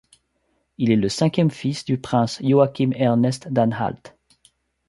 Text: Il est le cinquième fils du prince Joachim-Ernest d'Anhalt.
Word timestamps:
Il 0.79 0.89
est 0.89 0.95
le 0.95 1.09
cinquième 1.09 1.51
fils 1.51 1.85
du 1.85 1.99
prince 1.99 2.39
Joachim-Ernest 2.41 3.49
d'Anhalt. 3.53 4.17